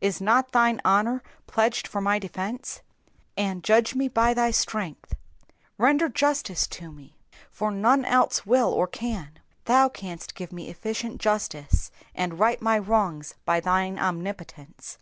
[0.00, 2.82] Is not thine honour pledged for my defence?
[3.08, 5.16] ^*' And judge me by thy strength.''''
[5.76, 7.18] Render justice to me,
[7.50, 9.40] for none else will or can.
[9.64, 14.98] Thou canst give me efficient justice, and right my wrongs by thine omnipotence.